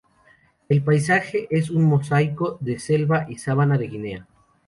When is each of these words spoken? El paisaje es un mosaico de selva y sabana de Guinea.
El 0.67 0.83
paisaje 0.83 1.47
es 1.51 1.69
un 1.69 1.83
mosaico 1.83 2.57
de 2.59 2.79
selva 2.79 3.27
y 3.29 3.35
sabana 3.37 3.77
de 3.77 3.87
Guinea. 3.87 4.27